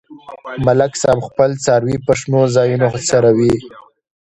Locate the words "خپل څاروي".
1.29-1.95